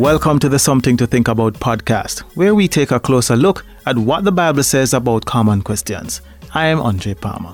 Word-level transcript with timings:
Welcome 0.00 0.38
to 0.38 0.48
the 0.48 0.58
Something 0.58 0.96
to 0.96 1.06
Think 1.06 1.28
About 1.28 1.52
podcast, 1.52 2.20
where 2.34 2.54
we 2.54 2.68
take 2.68 2.90
a 2.90 2.98
closer 2.98 3.36
look 3.36 3.66
at 3.84 3.98
what 3.98 4.24
the 4.24 4.32
Bible 4.32 4.62
says 4.62 4.94
about 4.94 5.26
common 5.26 5.60
questions. 5.60 6.22
I 6.54 6.68
am 6.68 6.80
Andre 6.80 7.12
Palmer. 7.12 7.52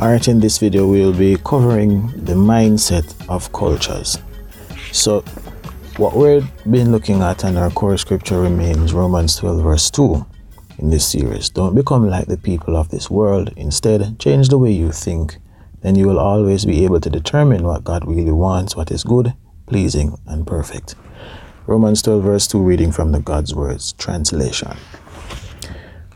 Alright, 0.00 0.26
in 0.26 0.40
this 0.40 0.56
video, 0.56 0.86
we'll 0.88 1.12
be 1.12 1.36
covering 1.44 2.06
the 2.24 2.32
mindset 2.32 3.14
of 3.28 3.52
cultures. 3.52 4.16
So, 4.90 5.20
what 5.98 6.16
we've 6.16 6.50
been 6.70 6.92
looking 6.92 7.20
at 7.20 7.44
and 7.44 7.58
our 7.58 7.70
core 7.72 7.98
scripture 7.98 8.40
remains 8.40 8.94
Romans 8.94 9.36
12, 9.36 9.62
verse 9.62 9.90
2 9.90 10.24
in 10.78 10.88
this 10.88 11.06
series. 11.06 11.50
Don't 11.50 11.74
become 11.74 12.08
like 12.08 12.26
the 12.26 12.38
people 12.38 12.78
of 12.78 12.88
this 12.88 13.10
world. 13.10 13.52
Instead, 13.58 14.18
change 14.18 14.48
the 14.48 14.56
way 14.56 14.72
you 14.72 14.92
think 14.92 15.36
then 15.82 15.94
you 15.96 16.06
will 16.06 16.18
always 16.18 16.64
be 16.64 16.84
able 16.84 17.00
to 17.00 17.10
determine 17.10 17.64
what 17.64 17.84
God 17.84 18.06
really 18.06 18.32
wants, 18.32 18.76
what 18.76 18.90
is 18.90 19.04
good, 19.04 19.34
pleasing, 19.66 20.16
and 20.26 20.46
perfect. 20.46 20.94
Romans 21.66 22.02
12, 22.02 22.22
verse 22.22 22.46
2, 22.46 22.60
reading 22.60 22.92
from 22.92 23.12
the 23.12 23.20
God's 23.20 23.54
Words 23.54 23.92
translation. 23.92 24.76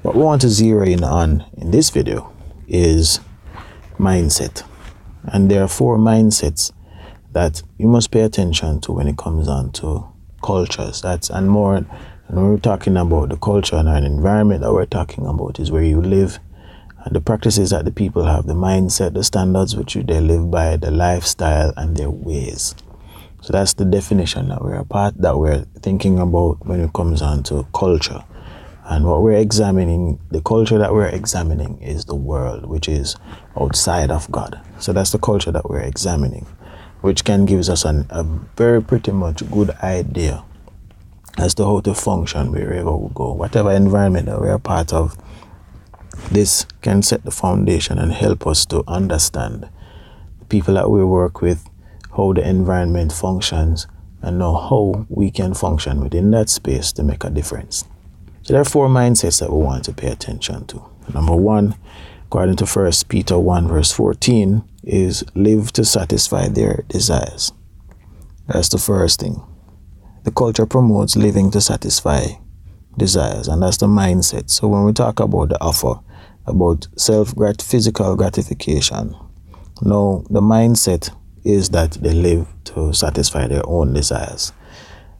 What 0.02 0.14
we 0.14 0.22
want 0.22 0.40
to 0.42 0.48
zero 0.48 0.84
in 0.84 1.02
on 1.02 1.44
in 1.56 1.70
this 1.70 1.90
video 1.90 2.32
is 2.68 3.20
mindset. 3.98 4.62
And 5.24 5.50
there 5.50 5.62
are 5.62 5.68
four 5.68 5.98
mindsets 5.98 6.72
that 7.32 7.62
you 7.78 7.88
must 7.88 8.10
pay 8.10 8.20
attention 8.20 8.80
to 8.82 8.92
when 8.92 9.08
it 9.08 9.18
comes 9.18 9.48
on 9.48 9.72
to 9.72 10.06
cultures. 10.42 11.02
That's 11.02 11.28
and 11.28 11.50
more 11.50 11.76
and 11.76 11.86
when 12.28 12.50
we're 12.50 12.58
talking 12.58 12.96
about 12.96 13.28
the 13.28 13.36
culture 13.36 13.76
and 13.76 13.88
an 13.88 14.04
environment 14.04 14.62
that 14.62 14.72
we're 14.72 14.86
talking 14.86 15.26
about 15.26 15.60
is 15.60 15.70
where 15.70 15.82
you 15.82 16.00
live, 16.00 16.38
and 17.06 17.14
the 17.14 17.20
practices 17.20 17.70
that 17.70 17.84
the 17.84 17.92
people 17.92 18.24
have, 18.24 18.48
the 18.48 18.54
mindset, 18.54 19.14
the 19.14 19.22
standards 19.22 19.76
which 19.76 19.94
they 19.94 20.20
live 20.20 20.50
by, 20.50 20.76
the 20.76 20.90
lifestyle, 20.90 21.72
and 21.76 21.96
their 21.96 22.10
ways. 22.10 22.74
So 23.42 23.52
that's 23.52 23.74
the 23.74 23.84
definition 23.84 24.48
that 24.48 24.60
we're 24.60 24.74
a 24.74 24.84
part 24.84 25.14
that 25.18 25.38
we're 25.38 25.66
thinking 25.82 26.18
about 26.18 26.66
when 26.66 26.80
it 26.80 26.92
comes 26.92 27.22
on 27.22 27.44
to 27.44 27.64
culture. 27.72 28.24
And 28.86 29.04
what 29.04 29.22
we're 29.22 29.38
examining, 29.38 30.18
the 30.32 30.40
culture 30.40 30.78
that 30.78 30.92
we're 30.92 31.06
examining 31.06 31.80
is 31.80 32.06
the 32.06 32.16
world, 32.16 32.66
which 32.66 32.88
is 32.88 33.14
outside 33.56 34.10
of 34.10 34.28
God. 34.32 34.60
So 34.80 34.92
that's 34.92 35.12
the 35.12 35.20
culture 35.20 35.52
that 35.52 35.70
we're 35.70 35.82
examining, 35.82 36.44
which 37.02 37.22
can 37.22 37.44
give 37.44 37.60
us 37.68 37.84
an, 37.84 38.06
a 38.10 38.24
very 38.56 38.82
pretty 38.82 39.12
much 39.12 39.48
good 39.52 39.70
idea 39.80 40.42
as 41.38 41.54
to 41.54 41.64
how 41.64 41.78
to 41.80 41.94
function 41.94 42.50
wherever 42.50 42.96
we 42.96 43.10
go, 43.14 43.32
whatever 43.32 43.70
environment 43.70 44.26
that 44.26 44.40
we're 44.40 44.54
a 44.54 44.58
part 44.58 44.92
of 44.92 45.16
this 46.30 46.66
can 46.82 47.02
set 47.02 47.24
the 47.24 47.30
foundation 47.30 47.98
and 47.98 48.12
help 48.12 48.46
us 48.46 48.66
to 48.66 48.82
understand 48.86 49.68
the 50.38 50.44
people 50.46 50.74
that 50.74 50.90
we 50.90 51.04
work 51.04 51.40
with, 51.40 51.68
how 52.16 52.32
the 52.32 52.48
environment 52.48 53.12
functions, 53.12 53.86
and 54.22 54.38
know 54.38 54.56
how 54.56 55.06
we 55.08 55.30
can 55.30 55.54
function 55.54 56.02
within 56.02 56.30
that 56.32 56.48
space 56.48 56.92
to 56.92 57.02
make 57.02 57.24
a 57.24 57.30
difference. 57.30 57.84
So 58.42 58.52
there 58.52 58.60
are 58.60 58.64
four 58.64 58.88
mindsets 58.88 59.40
that 59.40 59.52
we 59.52 59.58
want 59.58 59.84
to 59.84 59.92
pay 59.92 60.08
attention 60.08 60.66
to. 60.66 60.82
Number 61.12 61.34
one, 61.34 61.76
according 62.26 62.56
to 62.56 62.66
First 62.66 63.08
Peter 63.08 63.38
1 63.38 63.68
verse 63.68 63.92
14, 63.92 64.62
is 64.82 65.24
live 65.34 65.72
to 65.72 65.84
satisfy 65.84 66.48
their 66.48 66.84
desires. 66.88 67.52
That's 68.46 68.68
the 68.68 68.78
first 68.78 69.20
thing. 69.20 69.42
The 70.24 70.30
culture 70.30 70.66
promotes 70.66 71.16
living 71.16 71.50
to 71.52 71.60
satisfy 71.60 72.26
desires, 72.96 73.48
and 73.48 73.62
that's 73.62 73.76
the 73.76 73.86
mindset. 73.86 74.50
So 74.50 74.68
when 74.68 74.84
we 74.84 74.92
talk 74.92 75.20
about 75.20 75.50
the 75.50 75.60
offer, 75.60 76.00
about 76.46 76.88
self 76.96 77.34
grat 77.34 77.60
physical 77.60 78.16
gratification. 78.16 79.14
No, 79.82 80.24
the 80.30 80.40
mindset 80.40 81.14
is 81.44 81.70
that 81.70 81.92
they 81.92 82.12
live 82.12 82.48
to 82.64 82.92
satisfy 82.92 83.46
their 83.46 83.66
own 83.66 83.92
desires. 83.92 84.52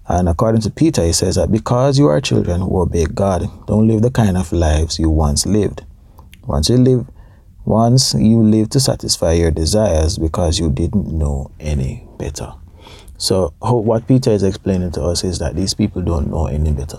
And 0.09 0.29
according 0.29 0.61
to 0.63 0.71
Peter, 0.71 1.05
he 1.05 1.13
says 1.13 1.35
that 1.35 1.51
because 1.51 1.99
you 1.99 2.07
are 2.07 2.21
children 2.21 2.61
who 2.61 2.81
obey 2.81 3.07
God, 3.07 3.49
don't 3.67 3.89
live 3.89 4.03
the 4.03 4.11
kind 4.11 4.37
of 4.37 4.53
lives 4.53 4.99
you 4.99 5.11
once 5.11 5.47
lived. 5.47 5.85
Once 6.45 6.69
you 6.69 6.77
live, 6.77 7.07
once 7.65 8.15
you 8.15 8.41
live 8.41 8.71
to 8.71 8.81
satisfy 8.81 9.33
your 9.33 9.51
desires 9.51 10.17
because 10.17 10.61
you 10.61 10.71
didn't 10.71 11.07
know 11.09 11.51
any 11.59 12.07
better. 12.19 12.53
So 13.19 13.53
what 13.61 14.07
Peter 14.07 14.31
is 14.31 14.43
explaining 14.43 14.93
to 14.93 15.03
us 15.03 15.25
is 15.25 15.39
that 15.41 15.57
these 15.57 15.75
people 15.75 16.03
don't 16.03 16.31
know 16.31 16.47
any 16.47 16.71
better. 16.71 16.99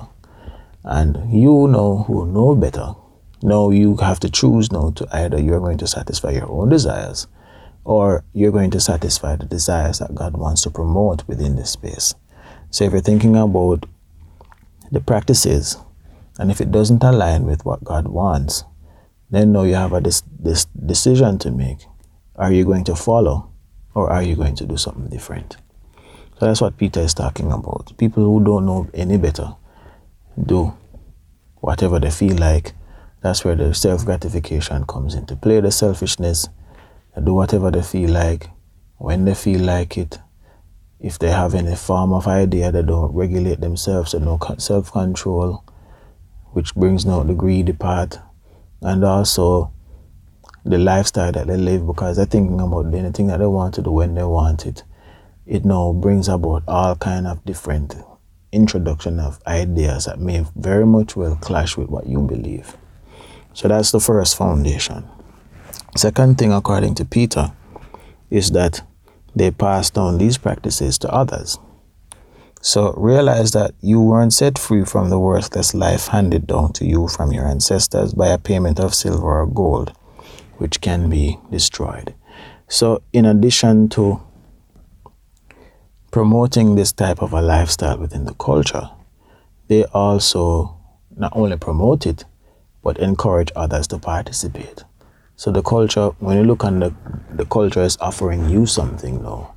And 0.83 1.31
you 1.31 1.67
know 1.69 2.03
who 2.07 2.25
know 2.25 2.55
better 2.55 2.94
no, 3.41 3.71
you 3.71 3.97
have 3.97 4.19
to 4.21 4.29
choose 4.29 4.71
now 4.71 4.91
to 4.91 5.07
either 5.11 5.39
you're 5.39 5.59
going 5.59 5.77
to 5.79 5.87
satisfy 5.87 6.31
your 6.31 6.49
own 6.49 6.69
desires 6.69 7.27
or 7.83 8.23
you're 8.33 8.51
going 8.51 8.71
to 8.71 8.79
satisfy 8.79 9.35
the 9.35 9.45
desires 9.45 9.99
that 9.99 10.15
God 10.15 10.35
wants 10.35 10.63
to 10.63 10.69
promote 10.69 11.27
within 11.27 11.55
this 11.55 11.71
space. 11.71 12.15
So 12.69 12.83
if 12.83 12.91
you're 12.91 13.01
thinking 13.01 13.35
about 13.35 13.85
the 14.91 14.99
practices 14.99 15.77
and 16.39 16.51
if 16.51 16.59
it 16.61 16.71
doesn't 16.71 17.03
align 17.03 17.45
with 17.45 17.65
what 17.65 17.83
God 17.83 18.07
wants, 18.07 18.63
then 19.29 19.51
now 19.51 19.63
you 19.63 19.75
have 19.75 19.93
a 19.93 20.01
this 20.01 20.65
decision 20.85 21.37
to 21.39 21.51
make. 21.51 21.79
Are 22.35 22.51
you 22.51 22.65
going 22.65 22.83
to 22.85 22.95
follow 22.95 23.51
or 23.93 24.09
are 24.09 24.21
you 24.21 24.35
going 24.35 24.55
to 24.55 24.65
do 24.65 24.77
something 24.77 25.07
different? 25.09 25.57
So 26.39 26.45
that's 26.45 26.61
what 26.61 26.77
Peter 26.77 26.99
is 26.99 27.13
talking 27.13 27.51
about. 27.51 27.97
People 27.97 28.23
who 28.23 28.43
don't 28.43 28.65
know 28.65 28.87
any 28.93 29.17
better 29.17 29.55
do 30.45 30.73
whatever 31.55 31.99
they 31.99 32.11
feel 32.11 32.37
like 32.37 32.73
that's 33.22 33.44
where 33.44 33.55
the 33.55 33.73
self 33.73 34.05
gratification 34.05 34.85
comes 34.85 35.16
into 35.16 35.35
play, 35.35 35.59
the 35.59 35.72
selfishness. 35.72 36.47
They 37.16 37.22
do 37.23 37.33
whatever 37.33 37.72
they 37.72 37.81
feel 37.81 38.11
like, 38.11 38.50
when 38.97 39.25
they 39.25 39.33
feel 39.33 39.61
like 39.61 39.97
it. 39.97 40.19
If 41.00 41.19
they 41.19 41.29
have 41.29 41.53
any 41.53 41.75
form 41.75 42.13
of 42.13 42.27
idea, 42.27 42.72
they 42.72 42.81
don't 42.81 43.13
regulate 43.13 43.61
themselves, 43.61 44.11
they 44.11 44.19
no 44.19 44.39
self 44.57 44.91
control, 44.91 45.63
which 46.51 46.73
brings 46.75 47.06
out 47.07 47.27
the 47.27 47.33
greedy 47.33 47.73
part. 47.73 48.19
And 48.81 49.03
also 49.03 49.72
the 50.63 50.77
lifestyle 50.77 51.31
that 51.31 51.47
they 51.47 51.57
live 51.57 51.88
because 51.88 52.17
they're 52.17 52.25
thinking 52.25 52.59
about 52.59 52.94
anything 52.94 53.27
that 53.27 53.39
they 53.39 53.45
want 53.45 53.73
to 53.75 53.81
do 53.81 53.91
when 53.91 54.13
they 54.16 54.23
want 54.23 54.66
it. 54.66 54.83
It 55.45 55.63
now 55.66 55.94
brings 55.94 56.27
about 56.27 56.63
all 56.67 56.95
kind 56.95 57.25
of 57.25 57.44
different 57.45 57.95
introduction 58.51 59.19
of 59.19 59.39
ideas 59.47 60.06
that 60.06 60.19
may 60.19 60.45
very 60.56 60.85
much 60.85 61.16
well 61.16 61.35
clash 61.38 61.77
with 61.77 61.89
what 61.89 62.07
you 62.07 62.22
believe. 62.22 62.75
So 63.57 63.68
that's 63.68 63.90
the 63.90 64.00
first 64.00 64.38
foundation. 64.38 65.09
Second 65.95 66.38
thing, 66.38 66.53
according 66.53 66.94
to 66.94 67.06
Peter, 67.06 67.53
is 68.29 68.51
that 68.51 68.84
they 69.35 69.50
passed 69.50 69.97
on 69.97 70.19
these 70.19 70.38
practices 70.38 71.00
to 71.00 71.12
others. 71.12 71.57
So 72.62 72.94
realize 72.94 73.53
that 73.53 73.73
you 73.81 74.00
weren't 74.00 74.34
set 74.34 74.59
free 74.59 74.85
from 74.85 75.09
the 75.09 75.18
worthless 75.18 75.73
life 75.73 76.09
handed 76.09 76.45
down 76.45 76.73
to 76.73 76.85
you 76.85 77.07
from 77.07 77.31
your 77.31 77.47
ancestors 77.47 78.13
by 78.13 78.28
a 78.28 78.38
payment 78.38 78.79
of 78.79 78.94
silver 78.94 79.41
or 79.41 79.47
gold, 79.47 79.91
which 80.59 80.79
can 80.79 81.09
be 81.09 81.39
destroyed. 81.50 82.13
So, 82.68 83.01
in 83.12 83.25
addition 83.25 83.89
to 83.89 84.22
promoting 86.12 86.75
this 86.75 86.94
type 86.94 87.24
of 87.24 87.34
a 87.34 87.41
lifestyle 87.41 87.97
within 87.97 88.25
the 88.25 88.35
culture, 88.35 88.91
they 89.68 89.84
also 89.85 90.78
not 91.16 91.34
only 91.35 91.57
promote 91.57 92.06
it, 92.06 92.24
but 92.83 92.97
encourage 92.99 93.51
others 93.55 93.88
to 93.88 93.99
participate. 93.99 94.83
So 95.35 95.51
the 95.51 95.61
culture, 95.61 96.07
when 96.19 96.38
you 96.38 96.43
look 96.43 96.63
at 96.63 96.79
the, 96.79 96.93
the 97.31 97.45
culture 97.45 97.83
is 97.83 97.97
offering 98.01 98.49
you 98.49 98.65
something 98.65 99.21
now. 99.21 99.53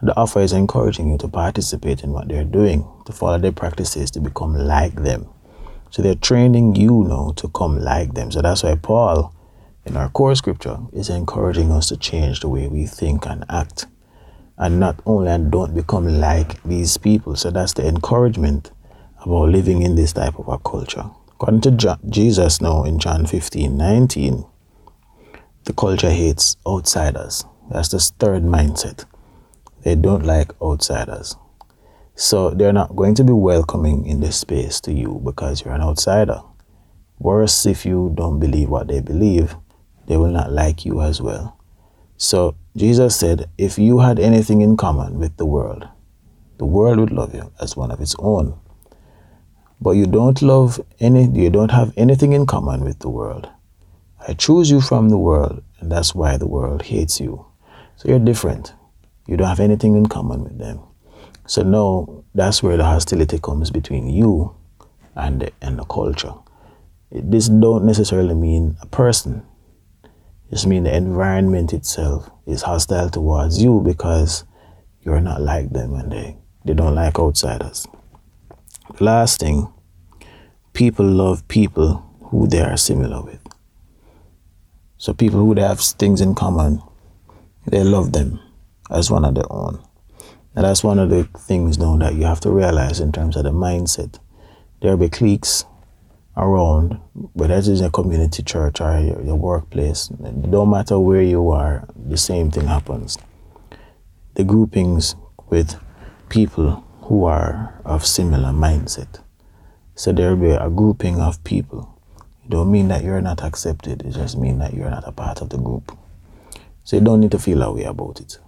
The 0.00 0.16
offer 0.16 0.40
is 0.40 0.52
encouraging 0.52 1.10
you 1.10 1.18
to 1.18 1.28
participate 1.28 2.04
in 2.04 2.12
what 2.12 2.28
they're 2.28 2.44
doing, 2.44 2.86
to 3.04 3.12
follow 3.12 3.38
their 3.38 3.52
practices, 3.52 4.10
to 4.12 4.20
become 4.20 4.54
like 4.54 4.94
them. 4.94 5.28
So 5.90 6.02
they're 6.02 6.14
training 6.14 6.76
you 6.76 7.04
now 7.04 7.32
to 7.36 7.48
come 7.48 7.80
like 7.80 8.14
them. 8.14 8.30
So 8.30 8.40
that's 8.40 8.62
why 8.62 8.76
Paul, 8.76 9.34
in 9.84 9.96
our 9.96 10.08
core 10.08 10.34
scripture, 10.34 10.78
is 10.92 11.08
encouraging 11.08 11.72
us 11.72 11.88
to 11.88 11.96
change 11.96 12.40
the 12.40 12.48
way 12.48 12.68
we 12.68 12.86
think 12.86 13.26
and 13.26 13.44
act. 13.48 13.86
And 14.56 14.78
not 14.78 15.00
only 15.04 15.30
and 15.30 15.50
don't 15.50 15.74
become 15.74 16.20
like 16.20 16.62
these 16.62 16.96
people. 16.96 17.36
So 17.36 17.50
that's 17.50 17.72
the 17.72 17.86
encouragement 17.86 18.70
about 19.20 19.48
living 19.48 19.82
in 19.82 19.94
this 19.94 20.12
type 20.12 20.38
of 20.38 20.48
a 20.48 20.58
culture. 20.58 21.10
According 21.40 21.60
to 21.60 21.70
John, 21.70 22.00
Jesus 22.08 22.60
now 22.60 22.82
in 22.82 22.98
John 22.98 23.24
15 23.24 23.76
19, 23.76 24.44
the 25.66 25.72
culture 25.72 26.10
hates 26.10 26.56
outsiders. 26.66 27.44
That's 27.70 27.90
the 27.90 28.00
third 28.00 28.42
mindset. 28.42 29.04
They 29.84 29.94
don't 29.94 30.26
like 30.26 30.50
outsiders. 30.60 31.36
So 32.16 32.50
they're 32.50 32.72
not 32.72 32.96
going 32.96 33.14
to 33.14 33.22
be 33.22 33.32
welcoming 33.32 34.04
in 34.04 34.18
this 34.18 34.36
space 34.36 34.80
to 34.80 34.92
you 34.92 35.20
because 35.24 35.64
you're 35.64 35.74
an 35.74 35.80
outsider. 35.80 36.40
Worse, 37.20 37.66
if 37.66 37.86
you 37.86 38.10
don't 38.16 38.40
believe 38.40 38.68
what 38.68 38.88
they 38.88 39.00
believe, 39.00 39.54
they 40.08 40.16
will 40.16 40.32
not 40.32 40.50
like 40.50 40.84
you 40.84 41.02
as 41.02 41.22
well. 41.22 41.56
So 42.16 42.56
Jesus 42.74 43.14
said, 43.14 43.48
if 43.56 43.78
you 43.78 44.00
had 44.00 44.18
anything 44.18 44.60
in 44.60 44.76
common 44.76 45.20
with 45.20 45.36
the 45.36 45.46
world, 45.46 45.86
the 46.56 46.66
world 46.66 46.98
would 46.98 47.12
love 47.12 47.32
you 47.32 47.52
as 47.60 47.76
one 47.76 47.92
of 47.92 48.00
its 48.00 48.16
own 48.18 48.58
but 49.80 49.92
you 49.92 50.06
don't 50.06 50.42
love 50.42 50.80
any, 51.00 51.28
you 51.28 51.50
don't 51.50 51.70
have 51.70 51.92
anything 51.96 52.32
in 52.32 52.46
common 52.46 52.80
with 52.82 52.98
the 52.98 53.08
world. 53.08 53.48
I 54.26 54.34
choose 54.34 54.70
you 54.70 54.80
from 54.80 55.08
the 55.08 55.18
world, 55.18 55.62
and 55.80 55.90
that's 55.90 56.14
why 56.14 56.36
the 56.36 56.46
world 56.48 56.82
hates 56.82 57.20
you. 57.20 57.46
So 57.96 58.08
you're 58.08 58.18
different. 58.18 58.74
You 59.26 59.36
don't 59.36 59.48
have 59.48 59.60
anything 59.60 59.96
in 59.96 60.06
common 60.06 60.42
with 60.42 60.58
them. 60.58 60.80
So 61.46 61.62
now 61.62 62.24
that's 62.34 62.62
where 62.62 62.76
the 62.76 62.84
hostility 62.84 63.38
comes 63.38 63.70
between 63.70 64.08
you 64.08 64.54
and 65.14 65.40
the, 65.40 65.52
and 65.62 65.78
the 65.78 65.84
culture. 65.84 66.34
This 67.10 67.48
don't 67.48 67.84
necessarily 67.84 68.34
mean 68.34 68.76
a 68.82 68.86
person. 68.86 69.46
Just 70.50 70.66
mean 70.66 70.84
the 70.84 70.94
environment 70.94 71.72
itself 71.72 72.30
is 72.46 72.62
hostile 72.62 73.10
towards 73.10 73.62
you 73.62 73.80
because 73.80 74.44
you're 75.02 75.20
not 75.20 75.40
like 75.40 75.70
them 75.70 75.94
and 75.94 76.12
they, 76.12 76.36
they 76.64 76.74
don't 76.74 76.94
like 76.94 77.18
outsiders. 77.18 77.86
Last 79.00 79.40
thing, 79.40 79.72
people 80.72 81.06
love 81.06 81.46
people 81.46 82.04
who 82.30 82.48
they 82.48 82.60
are 82.60 82.76
similar 82.76 83.22
with. 83.22 83.40
So 84.96 85.12
people 85.12 85.38
who 85.38 85.54
have 85.60 85.80
things 85.80 86.20
in 86.20 86.34
common, 86.34 86.82
they 87.66 87.84
love 87.84 88.12
them 88.12 88.40
as 88.90 89.10
one 89.10 89.24
of 89.24 89.34
their 89.36 89.50
own. 89.50 89.80
And 90.56 90.64
that's 90.64 90.82
one 90.82 90.98
of 90.98 91.10
the 91.10 91.24
things 91.38 91.78
now 91.78 91.96
that 91.98 92.14
you 92.14 92.24
have 92.24 92.40
to 92.40 92.50
realize 92.50 92.98
in 92.98 93.12
terms 93.12 93.36
of 93.36 93.44
the 93.44 93.52
mindset. 93.52 94.18
There 94.80 94.90
will 94.90 95.06
be 95.06 95.08
cliques 95.08 95.64
around, 96.36 96.98
whether 97.34 97.54
it 97.54 97.68
is 97.68 97.80
a 97.80 97.90
community 97.90 98.42
church 98.42 98.80
or 98.80 98.98
your, 98.98 99.22
your 99.22 99.36
workplace. 99.36 100.10
It 100.10 100.50
don't 100.50 100.70
matter 100.70 100.98
where 100.98 101.22
you 101.22 101.50
are, 101.50 101.86
the 101.94 102.16
same 102.16 102.50
thing 102.50 102.66
happens. 102.66 103.18
The 104.34 104.44
groupings 104.44 105.14
with 105.48 105.78
people 106.28 106.84
who 107.08 107.24
are 107.24 107.80
of 107.86 108.04
similar 108.04 108.50
mindset. 108.50 109.22
So 109.94 110.12
there 110.12 110.36
will 110.36 110.48
be 110.48 110.50
a 110.50 110.68
grouping 110.68 111.20
of 111.20 111.42
people. 111.42 111.98
It 112.44 112.50
don't 112.50 112.70
mean 112.70 112.88
that 112.88 113.02
you're 113.02 113.22
not 113.22 113.42
accepted. 113.42 114.02
It 114.02 114.12
just 114.12 114.36
means 114.36 114.58
that 114.58 114.74
you're 114.74 114.90
not 114.90 115.08
a 115.08 115.12
part 115.12 115.40
of 115.40 115.48
the 115.48 115.56
group. 115.56 115.96
So 116.84 116.96
you 116.96 117.02
don't 117.02 117.20
need 117.20 117.30
to 117.30 117.38
feel 117.38 117.60
that 117.60 117.74
way 117.74 117.84
about 117.84 118.20
it. 118.20 118.38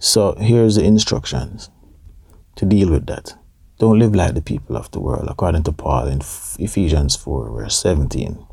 So 0.00 0.34
here's 0.34 0.74
the 0.74 0.82
instructions 0.82 1.70
to 2.56 2.66
deal 2.66 2.90
with 2.90 3.06
that. 3.06 3.34
Don't 3.78 4.00
live 4.00 4.16
like 4.16 4.34
the 4.34 4.42
people 4.42 4.76
of 4.76 4.90
the 4.90 5.00
world, 5.00 5.28
according 5.28 5.62
to 5.64 5.72
Paul 5.72 6.08
in 6.08 6.22
Ephesians 6.58 7.14
4, 7.14 7.50
verse 7.52 7.78
17. 7.80 8.44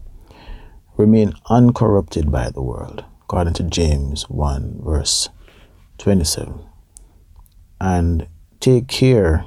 Remain 0.96 1.34
uncorrupted 1.50 2.32
by 2.32 2.52
the 2.52 2.62
world, 2.62 3.04
according 3.24 3.56
to 3.56 3.64
James 3.64 4.30
1, 4.30 4.82
verse 4.84 5.30
27. 5.98 6.64
And 7.80 8.28
take 8.62 8.88
care 8.88 9.44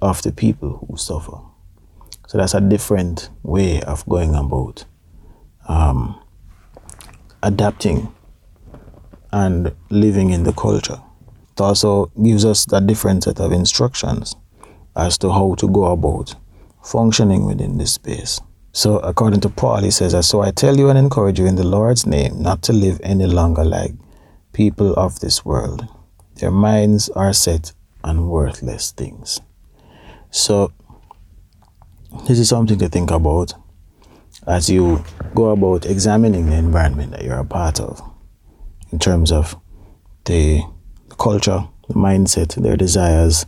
of 0.00 0.22
the 0.22 0.32
people 0.32 0.86
who 0.86 0.96
suffer. 0.96 1.38
So 2.28 2.38
that's 2.38 2.54
a 2.54 2.60
different 2.60 3.30
way 3.42 3.82
of 3.82 4.06
going 4.08 4.34
about 4.34 4.84
um, 5.68 6.20
adapting 7.42 8.14
and 9.32 9.74
living 9.90 10.30
in 10.30 10.44
the 10.44 10.52
culture. 10.52 11.00
It 11.52 11.60
also 11.60 12.06
gives 12.22 12.44
us 12.44 12.66
a 12.72 12.80
different 12.80 13.24
set 13.24 13.40
of 13.40 13.52
instructions 13.52 14.36
as 14.94 15.18
to 15.18 15.30
how 15.30 15.54
to 15.56 15.68
go 15.68 15.86
about 15.86 16.34
functioning 16.84 17.46
within 17.46 17.78
this 17.78 17.94
space. 17.94 18.40
So, 18.72 18.98
according 18.98 19.40
to 19.40 19.48
Paul, 19.48 19.82
he 19.82 19.90
says, 19.90 20.28
So 20.28 20.42
I 20.42 20.52
tell 20.52 20.76
you 20.76 20.90
and 20.90 20.98
encourage 20.98 21.40
you 21.40 21.46
in 21.46 21.56
the 21.56 21.66
Lord's 21.66 22.06
name 22.06 22.40
not 22.40 22.62
to 22.62 22.72
live 22.72 23.00
any 23.02 23.26
longer 23.26 23.64
like 23.64 23.92
people 24.52 24.94
of 24.94 25.18
this 25.20 25.44
world. 25.44 25.88
Their 26.40 26.50
minds 26.50 27.10
are 27.10 27.34
set 27.34 27.72
on 28.02 28.28
worthless 28.28 28.92
things. 28.92 29.42
So, 30.30 30.72
this 32.26 32.38
is 32.38 32.48
something 32.48 32.78
to 32.78 32.88
think 32.88 33.10
about 33.10 33.52
as 34.46 34.70
you 34.70 35.04
go 35.34 35.50
about 35.50 35.84
examining 35.84 36.46
the 36.46 36.56
environment 36.56 37.10
that 37.10 37.24
you're 37.24 37.38
a 37.38 37.44
part 37.44 37.78
of 37.78 38.00
in 38.90 38.98
terms 38.98 39.30
of 39.30 39.54
the 40.24 40.62
culture, 41.18 41.68
the 41.88 41.94
mindset, 41.94 42.54
their 42.54 42.76
desires. 42.76 43.44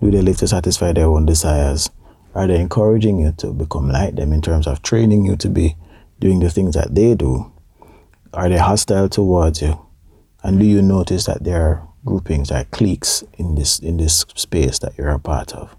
Do 0.00 0.10
they 0.10 0.20
live 0.20 0.38
to 0.38 0.48
satisfy 0.48 0.92
their 0.92 1.06
own 1.06 1.26
desires? 1.26 1.90
Are 2.34 2.48
they 2.48 2.60
encouraging 2.60 3.20
you 3.20 3.30
to 3.38 3.52
become 3.52 3.88
like 3.88 4.16
them 4.16 4.32
in 4.32 4.42
terms 4.42 4.66
of 4.66 4.82
training 4.82 5.24
you 5.24 5.36
to 5.36 5.48
be 5.48 5.76
doing 6.18 6.40
the 6.40 6.50
things 6.50 6.74
that 6.74 6.92
they 6.92 7.14
do? 7.14 7.52
Are 8.34 8.48
they 8.48 8.58
hostile 8.58 9.08
towards 9.08 9.62
you? 9.62 9.80
And 10.42 10.58
do 10.58 10.66
you 10.66 10.82
notice 10.82 11.26
that 11.26 11.44
there 11.44 11.62
are 11.62 11.88
groupings, 12.04 12.50
like 12.50 12.70
cliques 12.70 13.24
in 13.38 13.54
this 13.54 13.78
in 13.78 13.96
this 13.96 14.24
space 14.34 14.78
that 14.80 14.96
you're 14.98 15.10
a 15.10 15.18
part 15.18 15.52
of? 15.54 15.76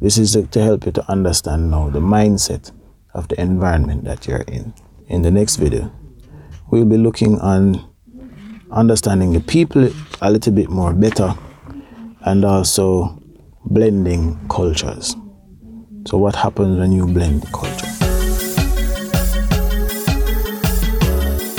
This 0.00 0.18
is 0.18 0.36
to 0.50 0.62
help 0.62 0.86
you 0.86 0.92
to 0.92 1.10
understand 1.10 1.70
now 1.70 1.88
the 1.88 2.00
mindset 2.00 2.72
of 3.14 3.28
the 3.28 3.40
environment 3.40 4.04
that 4.04 4.26
you're 4.26 4.42
in. 4.42 4.74
In 5.06 5.22
the 5.22 5.30
next 5.30 5.56
video, 5.56 5.92
we'll 6.70 6.84
be 6.84 6.96
looking 6.96 7.38
on 7.40 7.88
understanding 8.70 9.32
the 9.32 9.40
people 9.40 9.90
a 10.20 10.30
little 10.30 10.52
bit 10.52 10.68
more 10.68 10.92
better 10.92 11.34
and 12.22 12.44
also 12.44 13.22
blending 13.64 14.38
cultures. 14.48 15.16
So, 16.06 16.18
what 16.18 16.36
happens 16.36 16.78
when 16.78 16.92
you 16.92 17.06
blend 17.06 17.50
culture? 17.52 17.73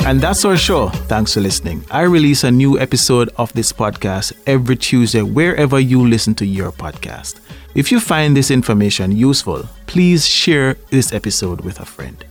And 0.06 0.20
that's 0.20 0.44
our 0.44 0.56
show. 0.56 0.90
Thanks 1.10 1.34
for 1.34 1.40
listening. 1.40 1.84
I 1.90 2.02
release 2.02 2.44
a 2.44 2.50
new 2.52 2.78
episode 2.78 3.28
of 3.38 3.52
this 3.54 3.72
podcast 3.72 4.34
every 4.46 4.76
Tuesday, 4.76 5.22
wherever 5.22 5.80
you 5.80 6.06
listen 6.06 6.32
to 6.36 6.46
your 6.46 6.70
podcast. 6.70 7.40
If 7.74 7.90
you 7.90 7.98
find 7.98 8.36
this 8.36 8.52
information 8.52 9.10
useful, 9.10 9.68
please 9.88 10.24
share 10.24 10.74
this 10.90 11.12
episode 11.12 11.62
with 11.62 11.80
a 11.80 11.84
friend. 11.84 12.24